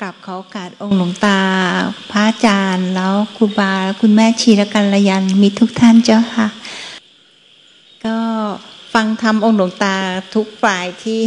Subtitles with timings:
[0.00, 1.40] กลับขอโอกาสองค์หลวงตา
[2.10, 6.48] พระอาจารย์แล้วครูบาคุณแม่ชีรกัลยันมีทุกท่านเจ้าค่ะ
[8.06, 8.18] ก็
[8.94, 9.96] ฟังธรรมองค์หลวงตา
[10.34, 11.22] ทุกฝ่ายที่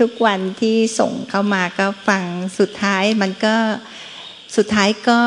[0.00, 2.22] ทุกวันที่ส่งเข้ามาก็ฟัง
[2.58, 3.56] สุดท้ายมันก็
[4.56, 5.18] สุดท้ายก็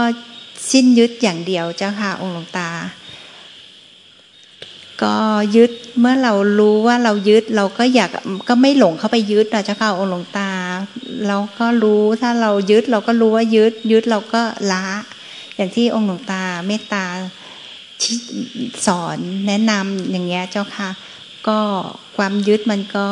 [0.72, 2.70] สิ้นยึดอย่างเดียวเจ้าค่ะองค์หลวงตา
[5.04, 5.18] ก็
[5.56, 8.10] ยึดเมื่อเรารู้ว่าเรายึดเราก็อยาก
[8.50, 10.45] ก็ไม่หลงเข้าไปยึดนะเจ้าค่ะองค์หลวงตา
[11.28, 14.42] เราก็รู้ถ้าเรายึดเราก็รู้ว่ายึด ยึดเราก็
[14.72, 14.86] ละ
[15.56, 17.06] อย่างที่องค์หลวงตาเมตตา
[18.86, 20.90] สอนแนะนำอย่างเงี้ยเจ้าค่ะ
[21.48, 21.60] ก็
[22.18, 23.08] ความยึดมันก็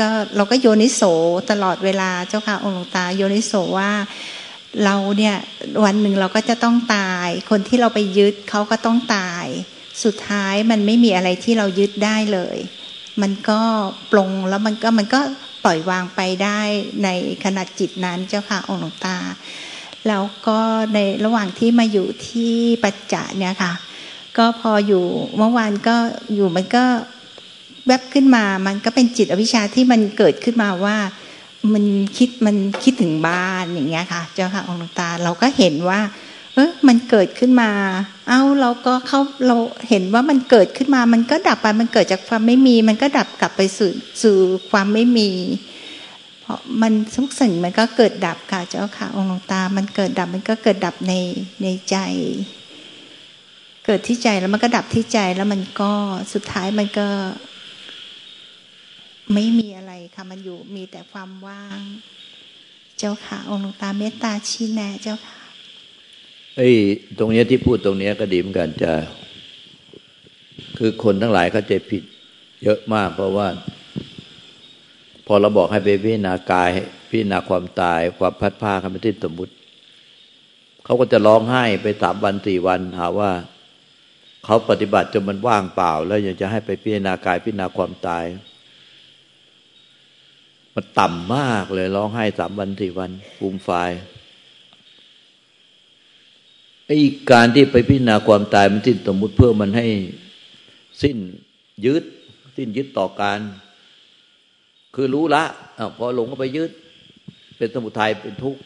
[0.00, 1.02] ก็เราก็โยนิโส
[1.50, 3.92] ตลอดเวลาเจ้าค่ะองค์หลวงตาโยนิโสว่า
[4.84, 5.36] เราเนี่ย
[5.84, 9.46] วันหนึ่งเราก็จะต้องตาย คนที่เราไปยึดเขาก็ต้องตาย
[10.04, 12.58] สุดท้ายมันไม่มีอะไรที่เรายึดได้เลย
[13.22, 13.60] มันก็
[14.12, 15.20] ปลงแล้วมันก็มันก็
[15.64, 16.60] ปล่อยวางไปได้
[17.04, 17.08] ใน
[17.44, 19.16] ขณะจิตนั้นเจ้าค่ะองค์หลวงตา
[20.08, 20.60] แล้วก็
[20.94, 23.72] ในระหว่างที่มาอยู่ที่ปัจจะเนี่ยค่ะ
[24.38, 25.04] ก็พออยู่
[25.36, 25.96] เมื่อวานก็
[26.34, 26.84] อยู่มันก็
[27.86, 30.96] แวบขึ้นมามันก็เป็นจิตอวิชชาที่มันเกิดขึ้นมาว่า
[31.72, 31.84] มัน
[32.16, 36.00] คิดมันคิดถึงบ้านอย่างเงี้ยค่ะ เจ้าค่ะองค์ตาเราก็เห็นว่า
[36.54, 37.70] เออมันเกิดขึ้นมา
[38.28, 39.56] เอ้าเราก็เขาเรา
[39.88, 43.90] เห็นว่ามันเกิดขึ้นมา มันก็ดับไป มันเกิดจากความไม่มี มันก็ดับกลับไปสู่
[44.22, 44.36] สู่
[44.70, 45.30] ความไม่มี
[46.40, 51.14] เพราะมันทุกสิ่งมันก็เกิดดับค่ะเจ้าค่ะองค์ตา มันเกิดดับมันก็เกิดดับใน
[51.62, 51.96] ในใจ
[53.86, 55.92] เกิดที่ใจแล้วมันก็ดับที่ใจแล้วมันก็
[56.32, 57.08] สุดท้ายมันก็
[59.34, 61.78] ไม่มีอะไรค่ะมันอยู่มีแต่ความว่าง
[62.98, 65.39] เจ้าค่ะองค์หลวงตาเมตตาชี้แนะเจ้าค่ะ
[66.56, 66.70] ไอ้
[67.18, 68.92] ตรงเนี้ยที่พูดตรงเนี้ยก็ดีเหมือนกันจะ
[70.78, 72.02] คือคนทั้งหลายเข้าใจผิด
[72.64, 73.48] เยอะมาก เพราะว่า
[75.26, 76.70] พอเราบอกให้ไปพิจารณากาย
[77.10, 79.54] พิจารณาความตาย ความพัดผ้าคำที่สมมุติ
[80.84, 83.30] เขาก็จะร้องไห้ไปสามวันสี่วันหาว่า
[84.44, 88.24] เขาปฏิบัติจนมันว่างเปล่า แล้วยังจะให้ไปพิจารณากายพิจารณาความตาย
[90.74, 93.70] มันต่ำมากเลยร้องไห้สามวันสี่วันฟูมไฟ
[96.90, 97.02] ไอ้
[97.32, 99.86] การที่ไปพิจารณาความตายมันสิ้นสมมุติเพื่อมันให้
[101.02, 101.16] สิ้น
[101.86, 102.04] ยึด
[102.56, 103.40] สิ้นยึดต่อการ
[104.94, 105.44] คือรู้ละ
[105.78, 106.70] อพอหลงก็ไปยึด
[107.58, 108.60] เป็นสมุทัยเป็นทุกข์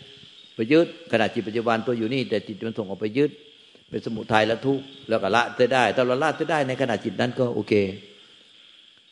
[0.55, 3.31] ไปยึดขณะจิตปัจจุบันตัวอยู่นี่ แต่จิตมันส่งออกไปยึด
[3.91, 5.43] เป็นสมุทัยและทุกข์แล้วก็ละ
[5.75, 7.75] ได้ ถ้าเราละได้ในขณะจิตนั้นก็โอเค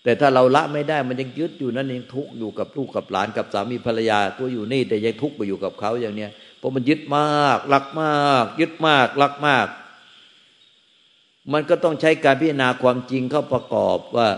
[0.05, 6.31] แต่ถ้าเราละไม่ได้มันยังยึดอยู่นั่นยังทุกข์อยู่กับลูกกับหลานกับสามีภรรยาตัวอยู่นี่ แต่ยังทุกข์ไปอยู่กับเขาอย่างเนี้ย
[6.63, 9.67] เพราะมันยึดมากรักมาก ยึดมากรักมาก
[11.53, 14.29] มันก็ต้องใช้การพิจารณาความจริงเข้าประกอบว่า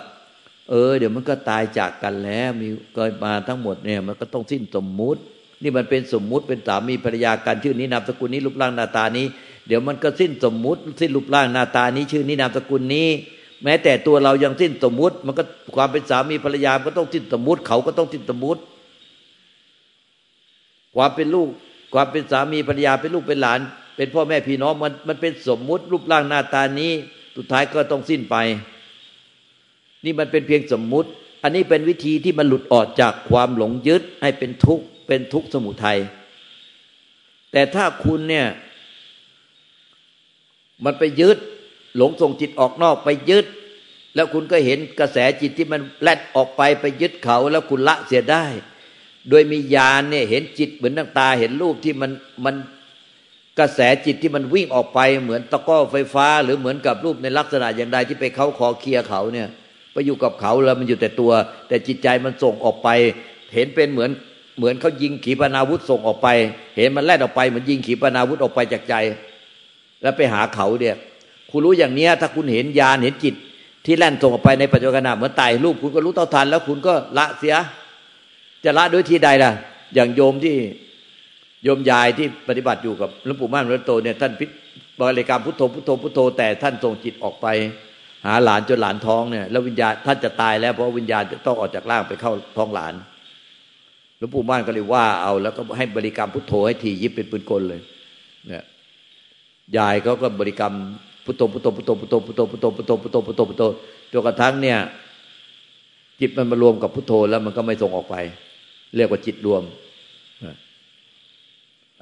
[0.70, 5.20] เออ เดี๋ยวมันก็ตายจากกันแล้วมีเกิดมาทั้งหมดเนี่ย มันก็ต้องสิ้นสมมุติ
[5.62, 9.26] นี่มันเป็นสมมุติเป็นสามีภรรยากันชื่อนี้นามสกุลนี้รูปร่างหน้าตานี้
[9.66, 13.08] เดี๋ยวมันก็สิ้นสมมุติ สิ้นรูปร่างหน้าตานี้ ชื่อนี้นามสกุลนี้
[13.64, 15.42] แม้แต่ตัวเรายังสิ้นสมมุติ มันก็
[15.76, 18.60] ความเป็นสามีภรรยาก็ต้องสิ้นสมมุติ เขาก็ต้องสิ้นสมมุติ
[20.96, 21.48] ความเป็นลูก
[21.94, 23.60] ความเป็นสามีภรรยาเป็นลูกเป็นหลาน
[23.96, 26.92] เป็นพ่อแม่พี่น้องมันมันเป็นสมมุติรูปร่างหน้าตานี้
[27.36, 28.36] สุดท้ายก็ต้องสิ้นไป
[30.04, 31.08] นี่มันเป็นเพียงสมมุติ
[31.42, 35.98] อันนี้เป็นวิธีที่มันหลุดออกจากความหลงยึดให้เป็นทุกข์เป็นทุกข์สมุทัย
[37.52, 38.46] แต่ถ้าคุณเนี่ย
[40.84, 41.38] มันไปยึด
[41.96, 43.46] หลงส่งจิตออกนอกไปยึด
[44.14, 48.44] แล้วคุณก็เห็นกระแสจิตที่มันแลดออกไปไปยึดเขาแล้วคุณละเสียได้
[49.30, 52.10] โดยมีญาณเนี่ยเห็นจิตเหมือนตั้งตา เห็นรูปที่มัน
[52.44, 52.54] มัน
[53.58, 59.48] กระแสจิตที่มันวิ่งออกไปเหมือนตะก้อไฟฟ้า หรือเหมือนกับรูปในลักษณะอย่างใดที่ไปเขาคอเคลียเขาเนี่ย
[59.92, 61.32] ไปอยู่กับเขาแล้วมันอยู่แต่ตัว
[61.68, 62.88] แต่จิตใจมันส่งออกไป
[63.54, 64.10] เห็นเป็นเหมือน
[64.58, 66.28] เหมือนเขายิงขีปนาวุธส่งออกไป
[66.76, 68.94] เห็นมันแล่นออกไปเหมือนยิงขีปนาวุธออกไปจากใจ
[70.02, 70.96] แล้วไปหาเขาเนี่ย
[71.50, 73.34] คุณรู้อย่างเนี้ยถ้าคุณเห็นญาณเห็นจิต
[73.86, 77.56] ที่แล่นส่งออกไปในปัจจุบันเหมือนไต่รูปคุณก็รู้เท่าทันแล้วคุณก็ละเสีย
[78.64, 79.52] จะละด้วยที่ใดล่ะ
[79.94, 80.56] อย่างโยมที่
[81.64, 84.46] โยมยายที่ปฏิบัติอยู่กับหลวงปู่ม่านหลวงโตเนี่ยท่านพิ
[85.00, 87.46] บริกรรมพุทโธพุทโธพุทโธแต่ท่านส่งจิตออกไป
[88.26, 92.94] หาหลานจนหลานท้องเนี่ยแล้ววิญญาณท่านจะตายแล้วเพราะวิญญาณจะต้องออกจากร่างไปเข้าท้องหลาน
[94.18, 97.80] หลวงปู่ม่านก็เลยว่าเอา แล้วก็ให้บริกรรมพุทโธให้ทียิบเป็นปืนกลเลย
[98.48, 98.64] เนี่ย
[99.76, 100.74] ยายเขาก็บริกรรม
[101.24, 103.62] พุทโธพุทโธพุทโธพุทโธพุทโธพุทโธพุทโธพุทโธพุทโธพุทโธ
[104.12, 104.78] จนกระทั่งเนี่ย
[106.20, 108.16] จิตมันมารวมกับพุทโธแล้วมันก็ไม่ส่งออกไป
[108.96, 109.62] เรียกว่าจิตรวม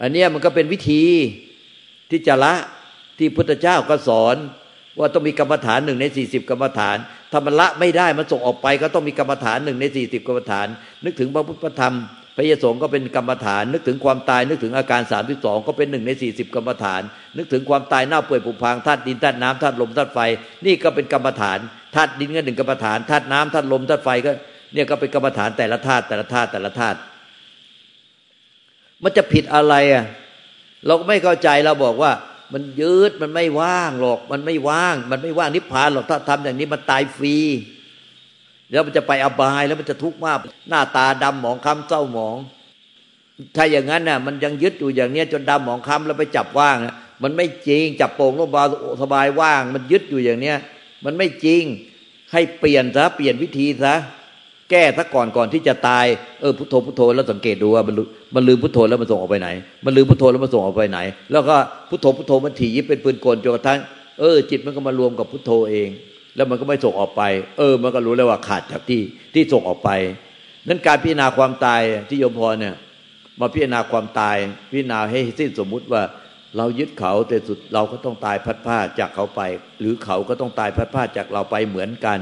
[0.03, 1.05] อันนี้มันก็เป็นวิธี
[2.11, 2.55] ที่จะละ
[3.19, 4.37] ที่พุทธเจ้าก็สอน
[4.99, 6.97] ว่าต้องมีกรรมฐานหนึ่งในสี่สิบกรรมฐาน
[7.33, 10.67] ถ้ามันละไม่ได้มันส่งออกไป ก็ต้องมีกรรมฐานหนึ่งในสี่สิบกรรมฐาน
[11.05, 11.95] นึกถึงพระพุทธธรรม
[12.37, 17.03] พระยสงก็เป็นกรรมฐาน นึกถึงความตายนึกถึงอาการสามที่สองก็เป็นหนึ่งในสี่สิบกรรมฐาน
[17.37, 20.19] นึกถึงความตายเน่าเปื่อยผุพังธาตุดินธาตุน้ำธาตุลมธาตุไฟ
[20.67, 21.59] นี่ก็เป็นกรรมฐาน
[21.95, 24.33] ธาตุดินก็หนึ่งกรรมฐานธาตุน้ำธาตุลมธาตุไฟก็
[24.73, 26.99] เนี่ยก็เป็นกรรมฐานแต่ละธาตุแต่ละธาตุแต่ละธาตุ
[29.03, 30.05] มันจะผิดอะไรอะ
[30.87, 32.13] เราก็ไม่เข้าใจเราบอกว่า
[32.53, 37.37] มันยืดมันไม่ว่างหรอก มันไม่ว่าง มันไม่ว่างนิพพานหรอกถ้าทำอย่างนี้มันตายฟรี
[38.71, 40.39] แล้วมันจะไปอบายแล้วมันจะทุกข์มาก
[40.69, 42.37] หน้าตาดำหมองคล้ำเศร้าหมอง
[43.57, 46.77] ถ้าอย่างนั้นน่ะ มันยังยึดอยู่อย่างเนี้ยจนดำหมองคล้ำแล้วไปจับว่าง
[47.23, 48.63] มันไม่จริง จับโป่งลมบา
[49.03, 50.59] สบายว่าง มันยึดอยู่อย่างเนี้ย
[51.05, 51.63] มันไม่จริง
[52.33, 53.95] ให้เปลี่ยนซะเปลี่ยนวิธีซะ
[54.73, 56.07] แก้ซะก่อนก่อนที่จะตาย
[56.41, 59.49] เออพุทโธพุทโธแล้วสังเกตดูว่ามันลืมพุทโธแล้วมันส่งออกไปไหน
[59.85, 60.99] มันลืมพุทโธแล้วมันส่งออกไปไหน
[61.33, 61.57] แล้วก็
[61.89, 63.81] พุทโธพุทโธมันถี่ยิบเป็นปืนกลจนกระทั่ง
[64.19, 65.89] เออจิตมันก็มารวมกับพุทโธเอง
[66.37, 67.23] แล้วมันก็ไม่ส่งออกไป
[67.59, 69.03] เออ มันก็รู้แล้วว่าขาดจากที่
[69.35, 69.91] ที่ส่งออกไป
[70.69, 72.75] นั้นการพิจารณาความตายที่โยมพรเนี่ย
[73.41, 74.37] มาพิจารณาความตาย
[74.71, 76.03] พิจารณาให้สิ้นสมมุติว่า
[76.57, 79.41] เรายึดเขาแต่สุดเราก็ต้องตายพัดผ้าจากเขาไป
[79.81, 82.19] หรือเขาก็ต้องตายพัดผ้าจากเราไปเหมือนกัน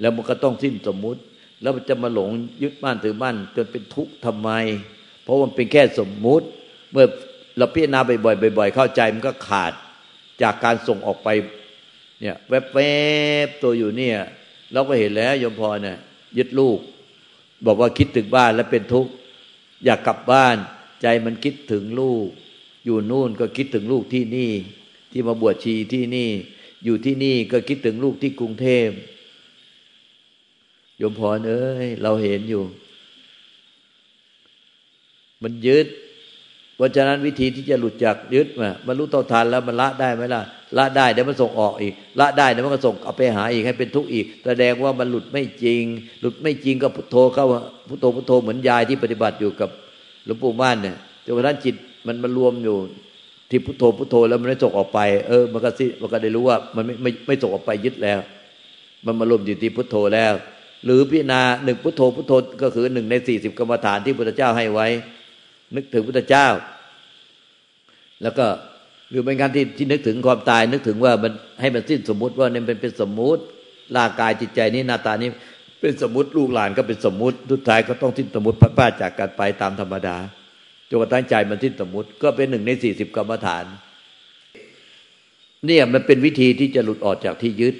[0.00, 1.20] แล้วมันก็ต้องสิ้นสมมุติ
[1.62, 2.30] แล้วจะมาหลง
[2.62, 4.50] ยึดบ้านถือบ้านจนเป็นทุกข์ทำไม
[5.22, 6.46] เพราะมันเป็นแค่สมมุติ
[6.92, 7.06] เมื่อ
[7.58, 9.72] เราพิจารณาบ่อยๆบ่อยๆเข้าใจมันก็ขาด
[10.42, 11.28] จากการส่งออกไป
[12.20, 12.80] เนี่ยแว
[13.46, 14.18] บๆตัวอยู่เนี่ย
[14.72, 15.98] เราก็เห็นแล้วยมพรเนี่ย
[16.38, 16.78] ยึดลูก
[17.66, 19.10] บอกว่าคิดถึงบ้านแล้วเป็นทุกข์
[19.84, 20.56] อยากกลับบ้าน
[21.02, 22.26] ใจมันคิดถึงลูก
[22.84, 24.52] อยู่นู่นก็คิดถึงลูกที่นี่
[25.12, 26.30] ที่มาบวชชีที่นี่
[26.84, 28.88] อยู่ที่นี่ก็คิดถึงลูกที่กรุงเทพ
[31.00, 32.62] ยมพรเอ้ยเราเห็นอยู่
[35.42, 35.86] มันยึด
[36.80, 40.42] วันฉะนั้นวิธีที่จะหลุดจากยึดมามันรู้ต่อทานแล้วมันละได้ไหมล่ะ
[40.76, 45.82] ละได้เดี๋ยวมันส่งออกอีก ละได้เดี๋ยวมันก็ส่งเอาไปหาอีกให้เป็นทุกข์อีก แสดงว่ามันหลุดไม่จริง
[46.20, 47.46] หลุดไม่จริงก็พุทโธเข้า
[47.88, 49.70] พุทโธพุทโธเหมือนยายที่ปฏิบัติอยู่กับ
[50.24, 51.74] หลวงปู่ม่านเนี่ยจนกระทั่งจิต
[52.06, 52.76] มันมันรวมอยู่
[53.50, 58.20] ที่พุทโธพุทโธแล้วมันไม่ส่งออกไป เออ มันก็สิมันก็ได้รู้ว่า มันไม่ไม่ไม่ส่งออกไปยึดแล้ว
[59.06, 60.32] มันมารวมอยู่ที่พุทโธแล้ว
[60.84, 62.32] หรือพิจารณาหนึ่งพุทโธพุทโธ
[62.62, 64.86] ก็คือหนึ่งในสี่สิบกรรมฐานที่พระเจ้าให้ไว้
[65.76, 66.46] นึกถึงพระเจ้า
[68.22, 68.46] แล้วก็
[69.10, 73.42] หรือเป็นการที่ที่นึกถึงความตายนึกถึงว่ามันให้มันสิ้นสมมุติว่าเนี่ยเป็นเป็นสมมุติ
[73.96, 75.28] ร่างกายจิตใจนี้หน้าตานี้
[75.80, 80.16] เป็นสมมติลูกหลานก็เป็นสมมติทุดท้ายก็ต้องสิ้นสมมติพัดป้าจากกันไปตามธรรมดา
[80.88, 83.64] จนกระทั่งใจมันสิ้นสมมติ ก็เป็นหนึ่งในสี่สิบกรรมฐาน
[85.66, 87.74] เนี่ยมันเป็นวิธีที่จะหลุดออกจากที่ยึด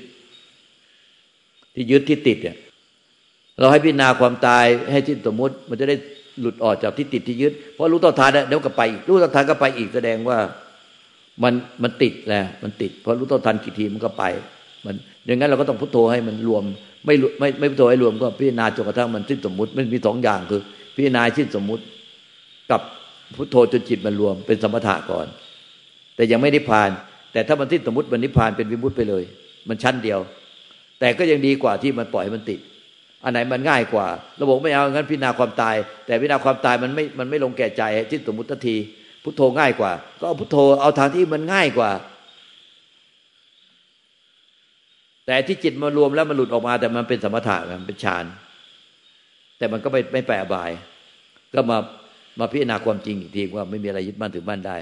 [1.74, 2.56] ที่ยึดที่ติดเนี่ย
[3.60, 5.96] เราให้พิจารณาความตายให้ที่สมมติ มันจะได้
[6.40, 10.38] หลุดออกจากที่ติดที่ยึด เพราะรู้ต่อทานเดี๋ยวก็ไปรู้ต่อทานก็ไปอีกแสดงว่า
[11.42, 11.52] มัน
[11.82, 14.24] มันติดแหละมันติดเพราะรู้ต่อทานกี่ทีมันก็ไป
[14.84, 14.94] มัน
[15.26, 16.64] อย่างนั้นเราก็ต้องพุทโธให้มันรวม
[17.06, 20.62] ไม่ไม่ไม่พุทโธให้รวมก็พิจารณาจนกระทั่งมันทิ้นสมมติมันมีสองอย่างคือ
[20.94, 21.82] พิจารณาทิ้นสมมติ
[22.70, 22.80] กับ
[23.36, 25.26] พุทโธจนจิตมันรวมเป็นสมถะก่อน
[26.16, 26.90] แต่ยังไม่ได้ผ่าน
[27.32, 29.24] แต่ถ้ามันทิ้นสมมติมันนิพพานเป็นวิมุติไปเลย
[29.68, 30.20] มันชั้นเดียว
[31.00, 32.60] แต่ก็ยังดีกว่าที่มันปล่อยให้มันติด
[33.24, 34.06] อันไหนมันง่ายกว่า
[34.40, 35.76] ระบบไม่เอางั้นพิจารณาความตาย
[36.06, 38.76] แต่พิจารณาความตายมันไม่มันไม่ลงแก่ใจที่สมมุติที
[39.22, 41.90] พุทโธง่ายกว่า ก็เอาพุทโธเอาทางที่มันง่ายกว่า
[45.26, 48.24] แต่ที่จิตมารวมแล้วมันหลุดออกมา แต่มันเป็นสมถะมันเป็นฌาน
[49.58, 50.70] แต่มันก็ไม่ไม่แปรบาย
[51.54, 51.78] ก็มา
[52.40, 54.76] มาพิจารณาความจริงอีกทีว่าไม่มีอะไรยึดมั่นถือมั่นได้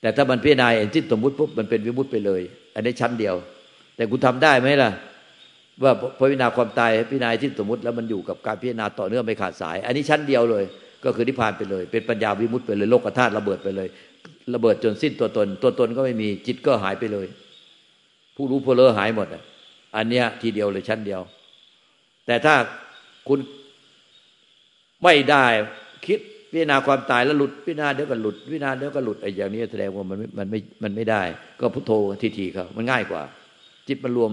[0.00, 2.42] แต่ถ้ามันพิจารณาเองที่สมมุติปุ๊บมันเป็นวิมุติไปเลย
[2.74, 3.34] อันนี้ชั้นเดียว
[3.96, 4.90] แต่คุณทำได้ไหมล่ะ
[5.82, 10.64] ว่าพิจารณาความตายพิจารณาที่สมมติแล้วมันอยู่กับการพิจารณาต่อเนื่องไม่ขาดสาย อันนี้ชั้นเดียวเลย
[11.04, 13.88] ก็คือนิพพานไปเลย เป็นปัญญาวิมุตติไปเลยโลกธาตุระเบิดไปเลย
[14.54, 17.26] ระเบิดจนสิ้นตัวตน ตัวตนก็ไม่มีจิตก็หายไปเลย
[18.36, 19.28] ผู้รู้ผู้เลอหายหมด
[19.96, 21.20] อันเนี้ยทีเดียวเลยชั้นเดียว
[22.26, 22.54] แต่ถ้า
[23.28, 23.38] คุณ
[25.02, 25.44] ไม่ได้
[26.06, 26.18] คิด
[26.50, 31.22] พิจารณาความตายแล้วหลุดพิจารณาเดียวก็หลุดพิจารณาเดียวก็หลุดไอ้อย่างนี้แสดงว่ามันมันไม่มันไม่ได้
[31.60, 33.22] ก็พุทโธทีทีเขามันง่ายกว่า
[33.88, 34.32] จิตมันรวม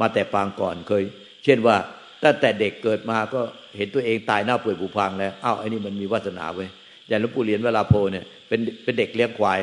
[0.00, 1.02] มาแต่ปางก่อนเคย
[1.44, 1.76] เช่นว่า
[2.24, 3.40] ตั้งแต่เด็กเกิดมาก็
[3.76, 6.68] เห็นตัวเองตายหน้าเปื่อยผุพังแล้วอ้าวไอ้นี่มันมีวาสนาไว้ย
[7.08, 9.58] อย่างหลวงปู่เหรียญเวลาโพเนี่ยเป็นเป็นเด็กเลี้ยงควาย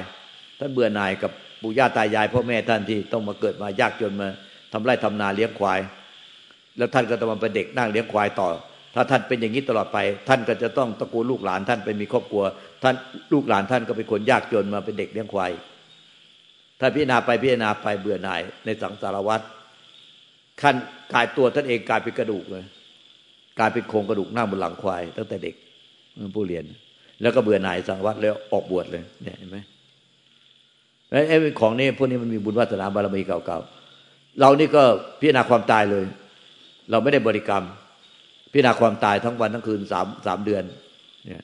[0.60, 1.32] ท่านเบื่อหน่ายกับ
[1.62, 4.28] ปู่ย่าตายายพ่อแม่ท่านที่ต้องมาเกิดมายากจนมา
[4.74, 5.80] ทำไร่ทำนาเลี้ยงควาย
[6.78, 8.50] แล้วท่านก็ต้องมาเป็นเด็กนั่งเลี้ยงควายต่อ
[8.96, 9.98] ถ้าท่านเป็นอย่างนี้ตลอดไป
[10.30, 12.44] ท่านก็จะต้องตระกูลลูกหลานท่านไปมีครอบครัว
[12.84, 12.96] ท่าน
[13.34, 15.52] ลูกหลานท่านก็เป็นคนยากจนมาเป็นเด็กเลี้ยงควาย
[16.80, 19.44] ถ้าพิจารณาไปพิจารณาไปเบื่อหน่ายในสังสารวัตร
[20.62, 20.76] ขั้น
[21.14, 22.64] กลายตัวท่านเองกลายเป็นกระดูกเลย
[23.60, 25.56] กลายเป็นโครงกระดูกหน้าบนหลังควาย ตั้งแต่เด็ก
[26.36, 26.64] ผู้เรียน
[27.22, 29.58] แล้วก็เบื่อหน่ายสังวัตรแล้วออกบวชเลยเนี่ยเห็นไหม
[31.28, 34.84] ไอ้ของนี้พวกนี้มันมีบุญวาสนาบารมีเก่าๆเรานี่ก็
[35.20, 36.06] พิจารณาความตายเลย
[36.92, 37.64] เราไม่ได้บริกรรม
[38.52, 40.64] พิจารณาความตายทั้งวันทั้งคืนสามสามเดือน
[41.26, 41.44] เนี่ย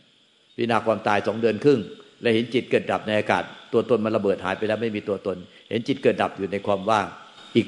[0.56, 1.80] พิจารณาความตายสองเดือนครึ่ง
[2.22, 3.44] แล้วเห็นจิตเกิดดับในอากาศ
[3.74, 5.38] ตัวตนมันระเบิดหายไปแล้วไม่มีตัวตน
[5.70, 7.06] เห็นจิตเกิดดับอยู่ในความว่าง
[7.56, 7.68] อีก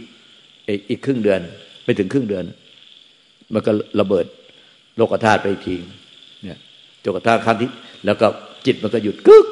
[0.89, 1.41] อีกครึ่งเดือน
[1.83, 2.45] ไม่ถึงครึ่งเดือน
[3.53, 4.25] มันก็ระเบิด
[4.97, 5.81] โลกธาตุไปทิ้ง
[6.43, 6.59] เนี่ย
[7.01, 7.69] โลกธาตุครั้งที่
[8.05, 8.27] แล้วก็
[8.65, 9.45] จิตมันก็หยุดกึก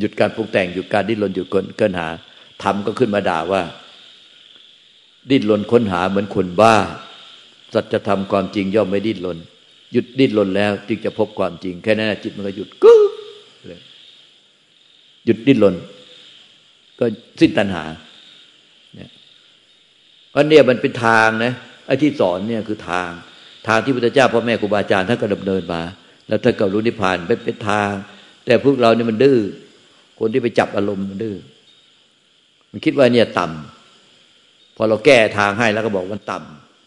[0.00, 1.46] หยุดการปรุงแต่งหยุดการดิ้นรนหยุด
[1.78, 2.06] เกินหา
[2.62, 3.62] ทำก็ขึ้นมาด่าว่า
[5.30, 6.74] ดิ้นรนค้นหาเหมือนคนบ้า
[7.74, 9.38] สัจธรรมความจริงย่อมไม่ดิ้นรน
[9.92, 13.10] หยุดดิ้นรนแล้ว จึงจะพบความจริง แค่นั้นจิตมันก็หยุดกึก
[13.68, 13.80] เลย
[15.24, 15.74] หยุดดิ้นรน
[16.98, 17.04] ก็
[17.40, 17.84] สิ้นตัณหา
[20.34, 21.52] เพราะเนี่ยมันเป็นทางนะ
[21.86, 23.10] ไอ้ที่สอนเนี่ยคือทาง
[23.68, 25.82] ทางที่พุทธเจ้าพ่อแม่ครูบาอาจารย์ท่านก็ดำเนินมา
[26.28, 27.90] แล้วท่านก็รู้นิพพานเป็นเป็นทาง
[28.46, 29.38] แต่พวกเราเนี่ยมันดื้อ
[30.18, 31.36] คนที่ไปจับอารมณ์มันดื้อ
[32.70, 36.38] มันคิดว่าเนี่ยต่ำพอเราแก้ทางให้แล้วก็บอกมันต่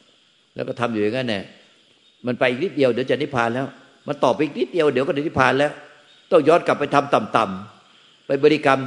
[0.04, 1.42] ำแล้วก็ทำอยู่อย่างนั้นแน่
[2.26, 3.66] มันไปอีกนิดเดียวเดี๋ยวจะนิพพานแล้ว
[4.08, 5.72] มันต่อไปอีกนิดเดียวเดี๋ยวก็จะนิพพานแล้ว
[6.32, 8.80] ต้องย้อนกลับไปทำต่ำๆไปบริกรรม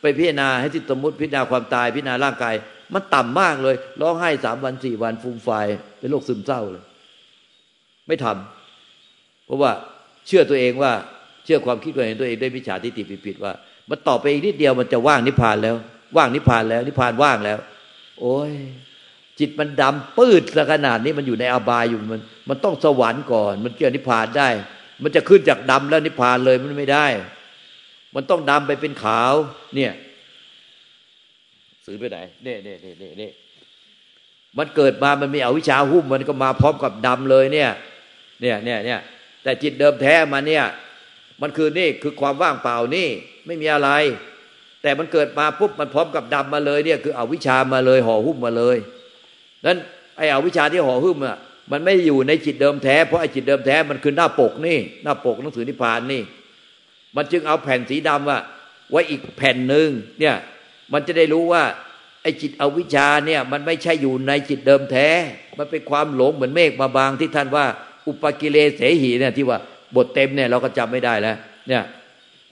[0.00, 2.54] ไปพิจารณาให้ที่สมมติพิจารณาความตายพิจารณาร่างกาย
[2.94, 5.50] มันต่ำมากเลยร้องไห้สามวันสี่วันฟูมไฟ
[5.98, 6.84] เป็นโรคซึมเศร้าเลย
[8.08, 9.72] ไม่ทำเพราะว่า
[10.26, 10.92] เชื่อตัวเองว่า
[11.44, 13.52] เชื่อความคิดตัวเองตัวเองด้วยมิจฉาทิฏฐิผิดๆว่า
[13.90, 15.76] มันต่อไปอีกนิดเดียวมันจะว่างนิพพานแล้ว
[16.16, 17.58] ว่างนิพพานแล้ว นิพพานว่างแล้ว
[18.20, 18.52] โอ้ย
[19.38, 24.48] จิตมันดำปืดขนาดนี้มันอยู่ในอบายอยู่มัน มันต้องสวรรค์ก่อน มันเกี่ยวนิพพานได้
[25.02, 27.06] มันจะขึ้นจากดำแล้วนิพพานเลยมันไม่ได้
[28.14, 29.32] มันต้องดำไปเป็นขาว
[29.74, 29.92] เนี่ย
[31.86, 33.30] สื่อไปไหนเน่เน่เน่เน่เน่
[34.58, 37.70] มันเกิดมามันมีอวิชชาหุ้มมันก็มาพร้อมกับดำเลยเนี่ย
[38.40, 39.00] เนี่ยเนี่ยเนี่ย
[39.42, 40.64] แต่จิตเดิมแท้มาเนี่ย
[41.42, 43.08] มันคือนี่คือความว่างเปล่านี่
[43.46, 43.90] ไม่มีอะไร
[44.82, 48.76] แต่มันเกิดมาปุ๊บมันพร้อมกับดำมาเลยเนี่ยคืออวิชามาเลยห่อหุ้มมาเลย
[49.66, 49.78] นั้น
[50.16, 51.36] ไอ้อวิชาที่ห่อหุ้มอะ
[51.72, 56.22] มันไม่อยู่ในจิตเดิมแท้เพราะไอ้จิตเดิมแท้มันคือหน้าปกนี่ หน้าปกหนังสือนิพพานนี่
[57.16, 58.38] มันจึงเอาแผ่นสีดำว่า
[58.90, 59.88] ไว้อีกแผ่นหนึ่ง
[60.20, 60.36] เนี่ย
[60.92, 61.64] มันจะได้รู้ว่า
[62.22, 65.08] ไอ้จิตอวิชชาเนี่ย มันไม่ใช่อยู่ในจิตเดิมแท้
[65.58, 67.66] มันเป็นความหลงเหมือนเมฆมาบางที่ท่านว่า
[68.06, 69.58] อุปกิเลเสหีเนี่ยที่ว่า
[69.96, 71.36] บทเต็มเนี่ยเราก็จำไม่ได้แล้ว
[71.68, 71.84] เนี่ย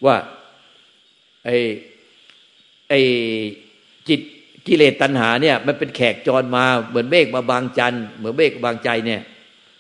[0.05, 0.17] ว่า
[1.45, 1.57] ไอ้
[2.89, 3.01] ไอ้
[4.09, 4.21] จิต
[4.67, 9.21] กิเลสตัณหาเนี่ย มันเป็นแขกจรมาเหมือนเมฆมาบางจันเหมือนเมฆบางใจเนี่ย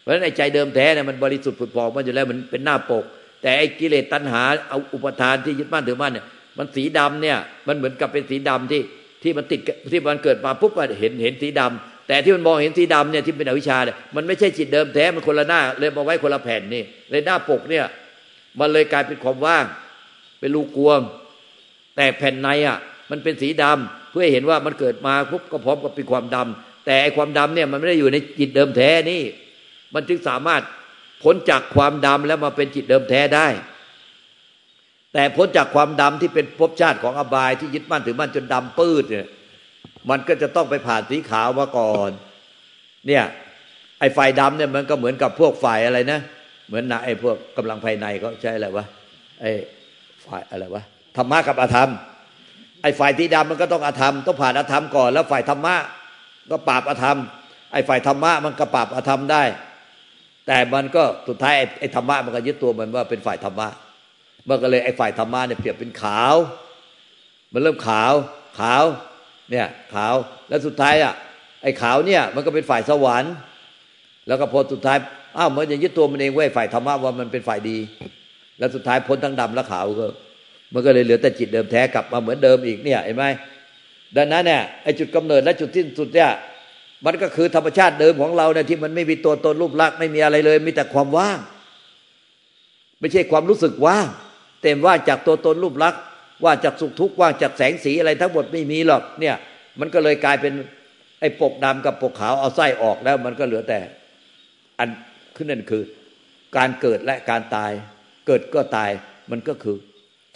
[0.00, 3.04] เพราะฉะนั้นไอ้ใจเดิมแท้เนี่ยมันบริสุทธิ์ผุดพองมันอยู่แล้วมันเป็นหน้าปก
[3.42, 6.26] แต่ไอ้กิเลสตัณหาเอาอุปทานที่ยึดมั่นถือมั่นเนี่ย
[6.60, 7.38] มันสีดำเนี่ย
[7.68, 8.82] มันเหมือนกับเป็นสีดำที่
[9.22, 9.60] ที่มันติด
[9.92, 17.84] ที่มันเกิดมาปุ๊บเห็นเห็นสีดำแต่ที่มันมองเห็นสีดำเนี่ยที่เป็นอวิชชาเนี่ยมันไม่ใช่จิตเดิมแท้มันคนละหน้า เลยมาไว้คนละแผ่นนี่เลยหน้าปกเนี่ย
[18.60, 19.64] มันเลยกลายเป็นความว่าง
[20.40, 21.00] เป็นลูกวง
[21.96, 22.78] แต่แผ่นในอะ
[23.10, 29.22] มันเป็นสีดำเพื่อเห็นว่ามันเกิดมาปุ๊บก็พร้อมกับเป็นความดำแต่ไอความดำเนี่ยมันไม่ได้อยู่ในจิตเดิมแท้นี่
[29.94, 30.62] มันจึงสามารถ
[31.22, 33.46] พ้นจากความดำแล้วมาเป็นจิตเดิมแท้ได้
[35.12, 39.26] แต่พ้นจากความดำที่เป็นภพชาติของอบายที่ยึดมั่นถือมั่นจนดำปื้ดเนี่ย
[40.10, 42.10] มันก็จะต้องไปผ่านสีขาวมาก่อน
[43.06, 43.24] เนี่ย
[44.00, 46.20] ไอ้ไฟดำเนี่ยมันก็เหมือนกับพวกไฟอะไรนะ
[46.68, 48.84] เหมือนนะไอ้พวกกำลังภายในเขาใช้อะไรวะ
[49.40, 49.50] ไอ้
[50.26, 50.82] ฝ่ายอะไรวะ
[51.16, 51.90] ธรรมะกับอธรรม
[52.82, 55.74] ไอ้ฝ่ายที่ดำมันก็ต้องอธรรมต้องผ่านอธรรมก่อน แล้วฝ่ายธรรมะ
[56.50, 57.16] ก็ปราบอธรรม
[57.72, 59.42] ไอ้ฝ่ายธรรมะมันก็ปราบอธรรมได้
[60.46, 63.68] แต่มันก็สุดท้ายไอ้ธรรมะมันก็ยึดตัวมันว่าเป็นฝ่ายธรรมะ
[64.48, 66.34] มันก็เลยไอ้ฝ่ายธรรมะเนี่ยเปรียบเป็นขาว
[67.52, 68.12] มันเริ่มขาว
[68.58, 68.84] ขาว
[69.50, 70.14] เนี่ยขาว
[70.48, 71.14] แล้วสุดท้ายอะ
[71.62, 73.32] ไอ้ขาวเนี่ย มันก็เป็นฝ่ายสวรรค์
[74.28, 74.98] แล้วก็พอสุดท้าย
[75.36, 77.78] อ้าวมันจะยึดตัวมันเองไว้ฝ่ายธรรมะว่ามันเป็นฝ่ายดี
[78.58, 80.06] แล้วสุดท้ายพ้นทั้งดำและขาวก็
[80.74, 83.24] มันก็เลยเหลือแต่จิตเดิมแท้กลับมาเหมือนเดิมอีกเนี่ยเห็นไหม
[84.16, 86.30] ดังนั้นเนี่ยไอ้จุดกำเนิดและจุดที่สุดเนี่ย
[87.06, 91.38] มันก็คือธรรมชาติเดิมของเราเนี่ยที่มันไม่มีตัวตนรูปลักษณ์ไม่มีอะไรเลย มีแต่ความว่าง
[93.00, 94.06] ไม่ใช่ความรู้สึกว่าง
[94.62, 96.02] เต็มว่าจากตัวตนรูปลักษณ์
[96.44, 99.36] ว่าจากสุขทุกข์ว่างจากแสงสีอะไรทั้งหมดไม่มีหรอกเนี่ย
[99.80, 100.52] มันก็เลยกลายเป็น
[101.20, 103.80] ไอ้ปกดำกับปกขาวเอาไส้ออกแล้ว มันก็เหลือแต่
[104.78, 104.88] อัน
[105.36, 105.82] ขึ้นนั่นคือ
[106.56, 107.70] การเกิดและการตาย
[108.26, 108.90] เกิดก็ตาย
[109.30, 109.76] มันก็คือ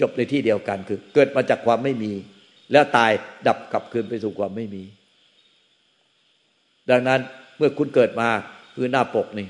[0.01, 2.13] จบในที่เดียวกันคือ เกิดมาจากความไม่มี
[2.73, 3.11] แล้วตาย
[3.47, 4.83] ดับกลับคืนไปสู่ความไม่มี
[6.91, 7.21] ดังนั้น
[7.59, 8.29] เมื่อคุณเกิดมา
[8.77, 9.49] คือหน้าปกนี่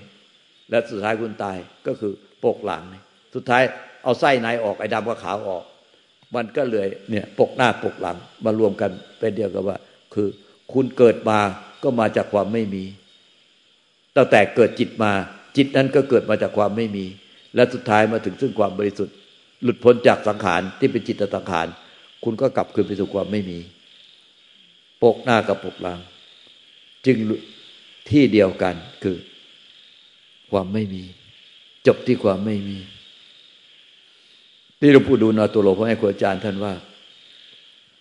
[0.70, 2.12] และสุดท้ายคุณตายก็คือ
[2.44, 2.82] ปกหลัง
[3.34, 3.62] สุดท้าย
[4.04, 5.64] เอาไส้ในออกไอ้ดำกับขาวออก
[6.34, 9.76] มันก็เลยเนี่ยปกหน้าปกหลังมารวมกันเป็นเดียวกับว่า
[10.14, 10.28] คือ
[10.72, 11.38] คุณเกิดมา
[11.82, 12.84] ก็มาจากความไม่มี
[14.16, 15.12] ตั้งแต่เกิดจิตมา
[15.56, 17.04] จิตนั้นก็เกิดมาจากความไม่มี
[17.54, 19.14] และสุดท้ายมาถึงซึ่งความบริสุทธิ์
[19.62, 21.66] หลุดพ้นจากสังขารที่เป็นจิตสังขาร
[22.24, 23.58] คุณก็กลับคืนไปสู่ความไม่มี
[25.02, 25.98] ปกหน้ากับปกหลัง
[27.06, 27.16] จึง
[28.10, 29.16] ที่เดียวกันคือ
[30.50, 31.02] ความไม่มี
[31.86, 32.78] จบที่ความไม่มี
[34.80, 36.74] ที่หลวงปู่ดูลตัวโลพระให้ครูอาจารย์ท่านว่า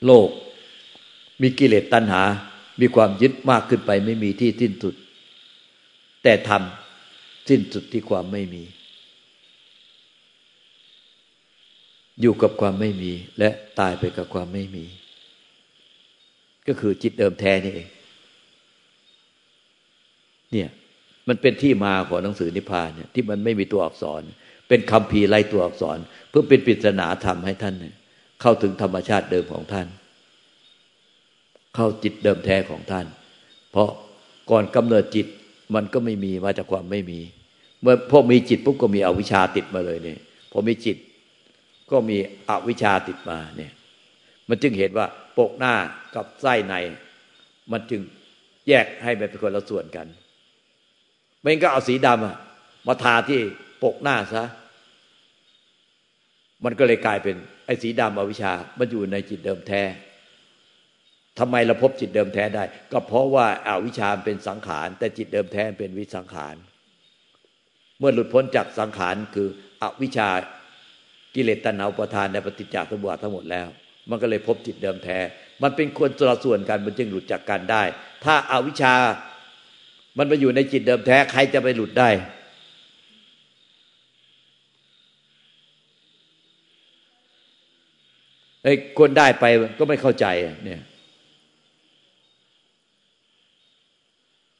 [0.06, 0.30] โลก
[1.42, 2.22] มีกิเลสตัณหา
[2.82, 4.96] มีความยึดมากขึ้นไปไม่มีที่สิ้นสุด
[6.24, 8.64] แต่ทำสิ้นสุดที่ความไม่มี
[12.22, 13.50] อยู่กับความไม่มี และ
[13.80, 14.86] ตายไปกับความไม่มี
[16.68, 17.90] ก็คือจิตเดิมแท้นี่เอง
[20.52, 20.70] เนี่ย
[21.28, 25.98] มันเป็นที่มาของหนังสือนิพพานเนี่ยที่มันไม่มีตัวอักษรเเป็นคำพีไรตัวอักษร
[26.30, 27.76] เพื่อเป็นปริศนาธรรมให้ท่าน
[28.42, 29.88] เข้าถึงธรรมชาติเดิมของท่าน
[31.76, 33.06] เข้าจิตเดิมแท้ของท่าน
[33.72, 33.90] เพราะ
[34.52, 35.28] ก่อนกำเนิดจิต
[35.76, 37.20] มันก็ไม่มีมาจากความไม่มี
[37.82, 40.20] เมื่อพอมีจิตปุ๊บก็มีอวิชชาติดมาเลยเนี่ย
[40.52, 40.98] พอมีจิต
[41.92, 42.18] ก็มี
[42.50, 43.72] อวิชชาติดมาเนี่ย
[44.50, 45.74] มันจึงเห็นว่าปกหน้า
[46.16, 46.76] กับไส้ใน
[47.72, 48.02] มันจึง
[48.68, 50.08] แยกให้เป็นคนละส่วนกัน
[51.40, 53.42] ไม่งั้นก็เอาสีดำมาทาที่
[53.84, 54.46] ปกหน้าซะ
[56.64, 59.84] มันก็เลยกลายเป็นไอ้สีดำอวิชา มันอยู่ในจิตเดิมแท้
[61.40, 66.56] ทำไมเราพบจิตเดิมแท้ได้ ก็เพราะว่าอาวิชาเป็นสังขาร แต่จิตเดิมแท้เป็นวิสังขาร
[68.00, 69.48] เมื่อหลุดพ้นจากสังขารคือ
[69.82, 70.30] อวิชา
[71.36, 73.68] กิเลสตัณหาประทานในปฏิจจสมุปบาททั้งหมดแล้ว
[74.10, 75.20] มันก็เลยพบจิตเดิมแท้
[75.64, 77.84] มันเป็นคนสละส่วนกันมันจึงหลุดจากกันได้
[78.24, 78.94] ถ้าอาวิชา
[80.18, 82.10] มันมาอยู่ในจิตเดิมแท้ใครจะไปหลุดได้
[88.64, 89.46] ไอ้คนได้ไป
[89.80, 90.26] ก็ไม่เข้าใจ
[90.66, 90.82] เนี่ย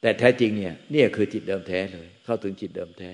[0.00, 3.10] แต่แท้จริงเนี่ยนี่คือจิตเดิมแท้เลย เข้าถึงจิตเดิมแท้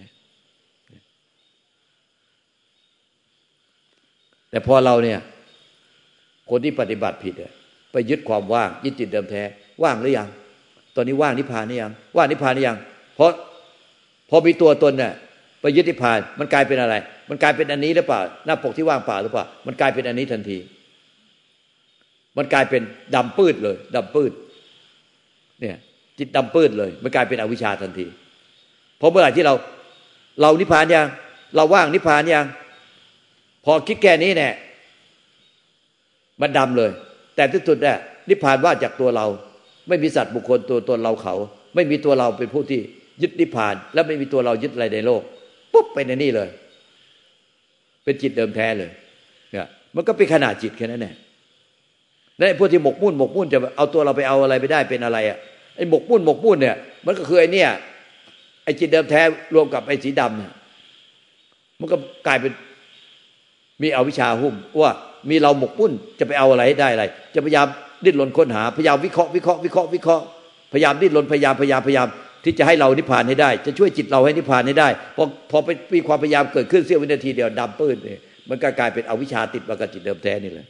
[4.50, 5.18] แต่พอเราเนี่ย
[6.50, 7.34] คนที่ปฏิบัติผิด
[7.92, 9.42] ไปยึดความว่างยึดจิตเดิมแท้
[9.82, 10.28] ว่างหรือยัง
[10.96, 12.76] ตอนนี้ว่างนิพพานนี่ยัง ว่างนิพพานนี่ยัง
[13.16, 13.30] เพราะ
[14.30, 15.12] พอมีตัวตนเนี่ย
[15.60, 16.94] ไปยึดนิพพาน มันกลายเป็นอะไร
[17.28, 20.58] มันกลายเป็นอันนี้หรือเปล่า หน้าปกที่ว่างเปล่าหรือเปล่า มันกลายเป็นอันนี้ทันที
[22.36, 22.82] มันกลายเป็น
[23.14, 24.32] ดำปืดเลยดำปืด
[25.60, 25.76] เนี่ย
[26.18, 28.06] จิตดำปืดเลย มันกลายเป็นอวิชชาทันที
[28.98, 29.54] เพราะเมื่อไหร่ที่เรา
[30.40, 31.06] เรานิพพานยัง
[31.56, 32.46] เราว่างนิพพานยัง
[33.64, 34.52] พอคิดแก่นี้เนี่ย
[36.40, 36.90] มันดำเลย
[37.36, 39.26] แต่ที่สุดเนี่ยนิพพานว่าจากตัวเรา
[39.88, 41.34] ไม่มีสัตว์บุคคลตัวตนเราเขา
[41.74, 42.80] ไม่มีตัวเราเป็นผู้ที่
[43.22, 45.22] ยึดนิพพาน และไม่มีตัวเรายึดอะไรในโลก
[45.72, 46.48] ปุ๊บไปในนี่เลย
[48.04, 48.90] เป็นจิตเดิมแท้เลย
[49.52, 51.14] เนี่ยมันก็เป็นขนาดจิตแค่นั้นแหละ
[52.40, 55.38] และพวกที่หมกมุ่นหมกมุ่นจะเอาตัวเราไปเอาอะไรไปได้เป็นอะไรอะ
[55.76, 56.76] ไอ้หมกมุ่นหมกมุ่นเนี่ย
[57.06, 57.64] มันก็คือไอ้นี่
[58.64, 59.22] ไอ้จิตเดิมแท้
[59.54, 60.52] รวมกับไอ้สีดำเนี่ย
[61.80, 62.52] มันก็กลายเป็น
[63.82, 64.92] มีอวิชชาหุ้มว่า
[65.30, 67.66] มีเราหมกมุ่นจะไปเอาอะไรได้อะไร จะพยายาม
[68.04, 70.24] ดิ้นรนค้นหาพยายามวิเคราะห์วิเคราะห์วิเคราะห์วิเคราะห์
[70.72, 72.08] พยายามดิ้นรนพยายามพยายามพยายาม
[72.44, 80.66] ที่จะให้เรานิพพานให้ได้ จะช่วยจิตเราให้นิพพานให้ได้พอพอไปมีความพยายามเกิดขึ้นเสี้ยววินาทีเดียวดำปื้นเนี่ยมันก็กลายเป็นอวิชชาติดมากับจิตเดิมแท้นี่เลย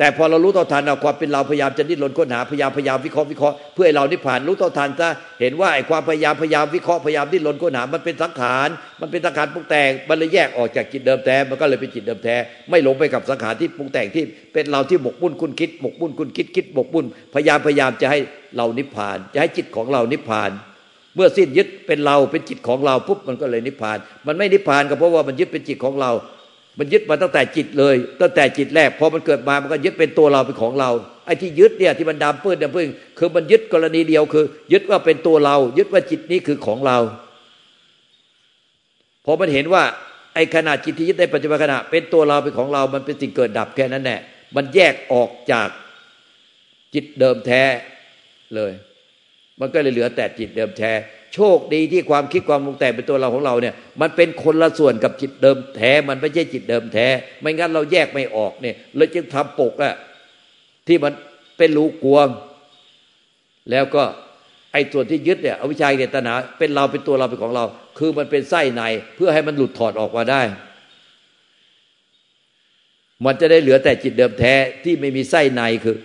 [0.00, 5.08] แต่พอเรารู้ต่อทันเอาความเป็นเราพยายามจะดิ้นรนค้นหาพยายามพยายามวิเคราะห์วิเคราะห์เพื่อให้เรานิพพานรู้ต่อทันซะ
[5.40, 8.68] เห็นว่าไอ้ความพยายามพยายามวิเคราะห์พยายามดิ้นรนค้นหามันเป็นสังขาร
[9.00, 12.36] มันเป็นสังขารปรุงแต่งมันเลยแยกออกจากจิตเดิมแท้มันก็เลยเป็นจิตเดิมแท้
[12.70, 18.18] ไม่หลงไปกับสังขารที่ปรุงแต่งที่เป็นเราที่หมกมุ่นคุณคิดหมกมุ่นคุณคิดคิดหมกมุ่นพยายามพยายามจะให้
[18.56, 20.50] เรานิพพาน จะให้จิตของเรานิพพาน
[21.14, 26.10] เมื่อสิ้นยึดเป็นเราเป็นจิตของเราปุ๊บมันก็เลยนิพพาน มันไม่นิพพานก็เพราะว่ามันยึดเป็นจิตของเรา
[26.80, 30.90] มันยึดมาตั้งแต่จิตเลย ตั้งแต่จิตแรกพอมันเกิดมามันก็ยึดเป็นตัวเราเป็นของเรา
[31.26, 32.88] ไอ้ที่ยึดเนี่ยที่มันดำปื้นดำปื้น
[33.18, 36.98] คือมันยึดกรณีเดียวคือ ยึดว่าเป็นตัวเรา ยึดว่าจิตนี้คือของเรา
[39.24, 39.82] พอมันเห็นว่า
[40.34, 44.20] ไอ้ขณะจิตที่ยึดในปัจจุบันขณะเป็นตัวเราเป็นของเรา มันเป็นสิ่งเกิดดับแค่นั้นแหละ
[44.56, 45.68] มันแยกออกจาก
[46.94, 47.62] จิตเดิมแท้
[48.54, 48.72] เลย
[49.60, 50.92] มันก็เลยเหลือแต่จิตเดิมแท้
[51.34, 57.06] โชคดีที่ความคิดความปรุงแต่งเป็นตัวเราของเราเนี่ย มันเป็นคนละส่วนกับจิตเดิมแท้ มันไม่ใช่จิตเดิมแท้
[57.40, 59.94] ไม่งั้นเราแยกไม่ออกเนี่ยเลยจึงทำปกอะ
[60.86, 61.12] ที่มัน
[61.58, 62.28] เป็นรูกวง
[63.70, 64.02] แล้วก็
[64.72, 67.64] ไอ้ส่วนที่ยึดเนี่ยอวิชาเจตนาเป็นเราเป็นตัวเราเป็นของเรา
[67.98, 68.82] คือมันเป็นไส้ใน
[69.16, 70.42] เพื่อให้มันหลุดถอดออกมาได้
[73.24, 75.96] มันจะได้เหลือแต่จิตเดิมแท้ที่ไม่มีไส้ในคือ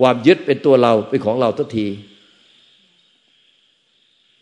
[0.00, 1.86] ความยึดเป็นตัวเราเป็นของเราทุกที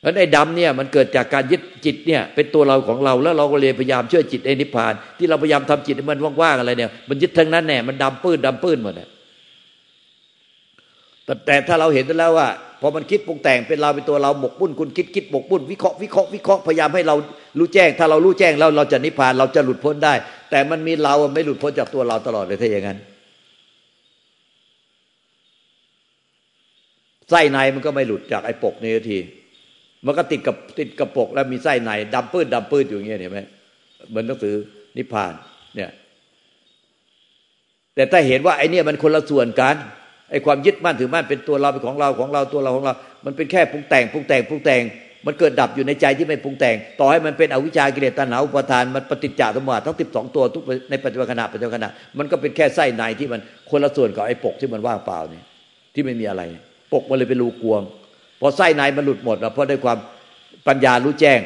[0.05, 9.09] แล้วไอ้ดำเนี่ยมันเกิดจากการยึดจิตเนี่ยเป็นตัวเราของเราแล้วเราก็เลยพยายามช่วยจิตไอ้นิพพาน ที่เราพยายามทำจิตมันว่างๆอะไรเนี่ย มันยึดทั้งนั้นแน่มันดำปื้นดำปื้นหมดเนี่ย
[11.47, 12.49] แต่ถ้าเราเห็นแล้วว่า
[12.81, 17.17] พอมันคิดปรุงแต่งเป็นเราเป็นตัวเราหมกบุ่นคุณคิดคิดหมกบุ่นวิเคราะห์วิเคราะห์วิเคราะห์พยายามให้เรา
[17.59, 20.15] รู้แจ้ง ถ้าเรารู้แจ้งแล้วเราจะนิพพานเราจะหลุดพ้นได้
[20.51, 22.99] แต่มันมีเราไม่หลุดพ้นจากตัวเราตลอดเลยถ้าอย่างนั้น
[27.31, 29.19] ไส้ในมันก็ไม่หลุดจากไอ้ปกนี้ที
[30.07, 33.41] มันก็ติดกับติดกับปกแล้วมีไส้ในดำปื้นดำปื้นอยู่อย่างเงี้ยเห็นไหม
[34.11, 34.55] เหมือนหนังสือ
[34.97, 35.33] นิพพาน
[35.75, 35.91] เนี่ย
[37.95, 39.77] แต่ถ้าเห็นว่าไอ้นี่มันคนละส่วนกัน
[40.31, 44.83] ไอความยึดมั่นถือมั่นเป็นตัวเราเป็นของเราของเราตัวเราของเรา มันเป็นแค่ปรุงแต่งปรุงแต่งปรุงแต่ง
[45.27, 53.41] มันเกิดดับอยู่ในใจที่ไม่ปรุงแต่ง ต่อให้มันเป็นอวิชากิเลสตัณหาอุปทานมันปฏิจจสมุปบาททั้งสิบสองตัวทุกในปัจจุบันขณะปัจจุบันขณะมันก็เป็นแค่ไส้ในที่มัน
[53.71, 55.43] คนละส่วนกับไอปกที่มันว่างเปล่านี่
[55.95, 56.43] ที่ไม่มีอะไร
[56.93, 57.83] ปกมันเลยเป็นรูกวง
[58.47, 59.99] อไส้ในมันหลุดหมดแล้วเพราะด้วยความ
[60.69, 61.41] ปัญญารู้แจ้ง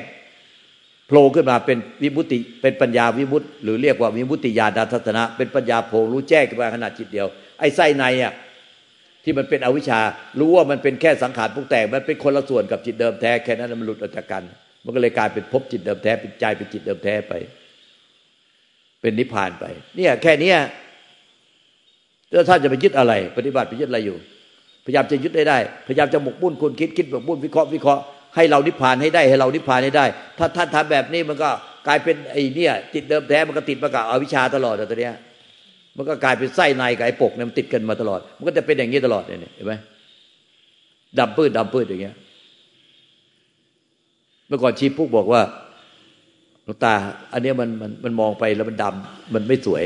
[1.07, 7.27] โผล่ขึ้นมาเป็นวิมุติเป็นปัญญาวิมุตติ หรือเรียกว่าวิมุติญาณทัศนะ เป็นปัญญาโผล่รู้แจ้งขึ้นมาขนาดจิตเดียว
[7.59, 8.33] ไอ้ไส้ในอะ
[9.25, 10.01] ที่มันเป็นอวิชชา
[10.41, 14.43] รู้ว่ามันเป็นแค่สังขารพุกแต่มันเป็นคนละส่วนกับจิตเดิมแท้แค่นั้นมันหลุดออกจากกัน
[14.85, 17.35] มันก็เลยกลายเป็นภพจิตเดิมแท้เป็นใจเป็นจิตเดิมแท้ไป
[19.01, 19.65] เป็นนิพพานไป
[19.97, 20.59] เนี่ย แค่เนี้ย
[22.33, 24.17] แล้วท่านจะไปยึดอะไร ปฏิบัติไปยึดอะไรอยู่
[24.88, 28.03] พยายามจะยึดได้ได้ พยายามจะหมกบุ่นคุณคิดคิดหมกบุ่นวิเคราะห์วิเคราะห์
[28.37, 30.07] ให้เรานิพพานให้ได้ให้เรานิพพานให้ได้
[30.38, 31.51] ถ้าท่านทำแบบนี้มันก็
[31.87, 35.14] กลายเป็นไอ้นี่จิตเดิมแท้มันก็ติดมากับอวิชชาตลอดตัวเนี้ย
[35.96, 39.72] มันก็กลายเป็นไส้ในกับไอ้ปกเนี่ยมันติดกันมาตลอด มันก็จะเป็นอย่างนี้ตลอดเนี่ยเห็นไหม
[41.18, 42.14] ดำปื้ดดำปื้ดอย่างเงี้ย
[44.46, 45.42] เมื่อก่อนชีพุกบอกว่า
[46.64, 46.94] หลวงตา
[47.33, 49.85] อันนี้มันมันมันมองไปแล้วมันดำมันไม่สวย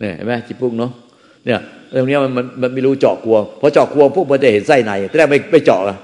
[0.00, 0.92] เนี่ยเห็นไหมชีพุกเนาะ
[1.46, 1.60] เนี่ย
[1.94, 5.96] ตรงนี้มันมันมันไม่รู้เจาะกลัวพอเจาะกลัวพวกมันจะเห็นไส้ในแต่แรกไม่ไม่เจาะละ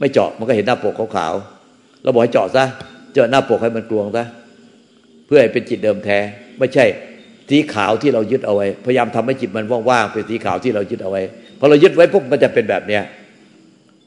[0.00, 2.64] ไม่เจาะมันก็เห็นหน้าปกขาวๆเราบอกให้เจาะซะ
[3.12, 4.24] เจาะหน้าปกให้มันกลวงซะ
[5.26, 6.18] เพื่อให้เป็นจิตเดิมแท้
[6.58, 6.84] ไม่ใช่
[7.48, 11.22] สีขาวที่เรายึดเอาไว้ พยายามทำให้จิตมันว่างๆเป็นสีขาวที่เรายึดเอาไว้
[11.58, 13.02] พอเรายึดไว้ปุ๊บมันจะเป็นแบบเนี้ย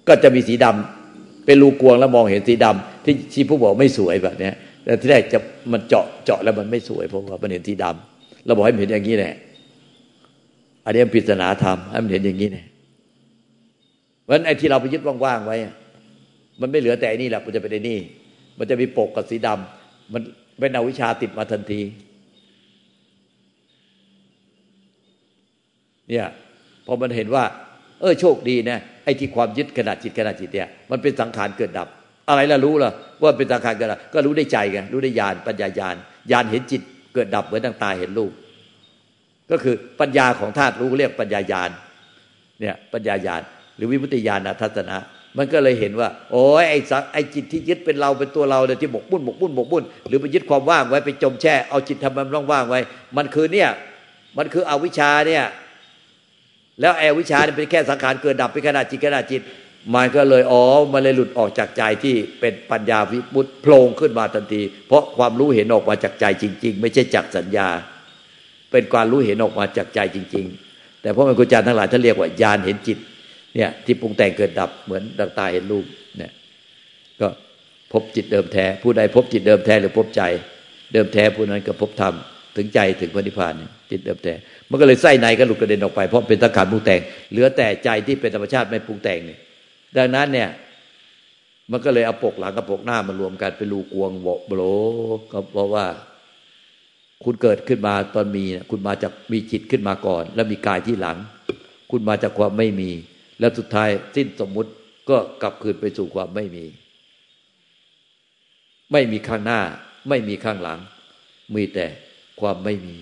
[0.08, 5.40] ก็จะมีสีดำเป็นรูกวงแล้วมองเห็นสีดำที่ชีผู้บอกไม่สวยแบบเนี้ยแต่ที่แรกจะ
[5.74, 9.34] มันเจาะเจาะแล้วมันไม่สวยเพราะว่ามันเห็นสีดำเราบอกให้เห็นอย่างนี้แหละ
[10.86, 12.66] อันนี้ปริศนาธรรมให้มันเห็นอย่างนี้เนี่ย
[14.24, 15.58] เพราะฉะนั้นไอ้ที่เราไปยึดว่างๆไว้
[16.62, 18.00] มันไม่เหลือแต่อันนี้แหละมันจะเป็นไอ้นี่
[18.58, 20.22] มันจะมีปกกับสีดำมัน
[20.60, 21.82] เป็นอวิชาติดมาทันที
[26.10, 26.26] เนี่ย
[26.86, 27.44] พอมันเห็นว่า
[28.02, 31.88] เออโชคดีนะไอ้ที่ความยึดขนาดจิตขนาดจิตเนี่ย มันเป็นสังขารเกิดดับ
[32.30, 32.92] อะไรล่ะรู้ล่ะ
[33.22, 35.96] ว่าเป็นสังขารเกิดดับก็รู้ได้ใจไงรู้ได้ญาณปัญญาญาณ
[36.32, 36.82] ญาณเห็นจิต
[37.14, 38.32] เกิดดับเหมือนทางตาเห็นรูป
[39.52, 41.70] ก็คือปัญญาของธาตุรู้เรียกปัญญายาณ
[42.60, 43.42] เนี่ยปัญญายาณ
[43.76, 44.98] หรือวิมุตติญาณทัศนะ
[45.38, 46.80] มันก็เลยเห็นว่า โอ้ยไอ้
[47.14, 52.80] ไอ้จิตที่ยึดเป็นเราเป็นตัวเราเนี่ยที่บกบุ่นบกบุ่นบกบุ่นหรือไปยึดความว่างไว้ไปจมแช่เอาจิตทำมันว่างไว้
[53.18, 53.70] มันคือเนี่ย
[54.38, 55.44] มันคืออวิชชาเนี่ย
[56.82, 59.42] แล้วแอวิชชาเนี่ยเป็นแค่สังขารเกิดดับเป็นขนาดจิตขนาดจิต
[59.96, 67.68] มันก็เลยอ๋อมันเลยหลุดออกจากใจที่เป็นปัญญาวิมุตโผล่ขึ้นมาทันที เพราะความรู้เห็นออกมาจากใจจริง ๆ ไม่ใช่จากสัญญา
[68.74, 72.98] เป็นการรู้เห็นออกมาจากใจจริง ๆ แต่พระมกุจารย์ทั้งหลายท่านเรียกว่าญาณเห็นจิต
[73.56, 75.86] เนี่ย ที่ปรุงแต่งเกิดดับเหมือนดังตาเห็นรูป
[76.18, 76.32] เนี่ย
[77.22, 77.28] ก็
[77.92, 80.22] พบจิตเดิมแท้ ผู้ใดพบจิตเดิมแท้หรือพบใจ
[80.94, 82.14] เดิมแท้ผู้นั้นก็พบธรรม
[82.56, 83.54] ถึงใจถึงพระนิพพาน
[83.92, 84.34] จิตเดิมแท้
[84.70, 87.00] มันก็เลยไส้ในก็หลุดกระเด็นออกไปเพราะเป็นสังขารปรุงแต่ง
[87.32, 89.40] เหลือแต่ใจที่เป็นธรรมชาติไม่ปรุงแต่งเนี่ย
[89.98, 90.50] ดังนั้นเนี่ย
[91.72, 94.52] มันก็เลยเอาปกหลังกับปกหน้ามารวมกันเป็นรูกวงโบโบ
[95.32, 95.86] ก็เพราะว่า
[97.26, 101.18] คุณเกิดขึ้นมาตอนมีคุณมาจากมีจิตขึ้นมาก่อน แล้วมีกายที่หลัง
[101.92, 102.92] คุณมาจากความไม่มี
[103.40, 104.72] แล้วสุดท้ายสิ้นสมมุติ
[105.10, 106.66] ก็กลับคืนไปสู่ความไม่มี
[108.92, 109.62] ไม่มีข้างหน้า
[110.10, 110.80] ไม่มีข้างหลัง
[111.56, 111.86] มีแต่
[112.42, 112.98] ความไม่มี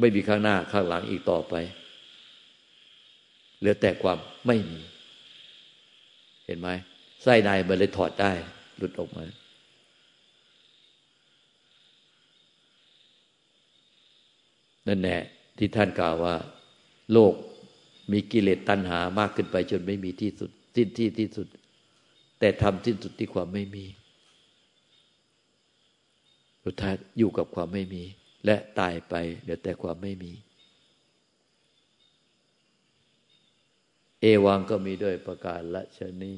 [0.00, 1.54] ไม่มีข้างหน้าข้างหลังอีกต่อไป
[3.58, 4.80] เหลือแต่ความไม่มี
[6.46, 6.68] เห็นไหม
[7.22, 8.32] ไส้ในมันเลยถอดได้
[8.76, 9.24] หลุดออกมา
[14.88, 15.20] นั่นแหละ
[15.58, 16.34] ที่ท่านกล่าวว่า
[17.12, 17.34] โลก
[18.12, 21.48] มีกิเลสตัณหามากขึ้นไป จนไม่มีที่สุดสิ้นที่ที่สุด
[22.38, 23.84] แต่ทำสิ้นสุดที่ความไม่มี
[26.64, 28.02] สุดท้ายอยู่กับความไม่มี
[28.44, 30.32] และตายไปเหลือแต่ความไม่มี
[34.20, 36.34] เอวังก็มีด้วยประการละชนี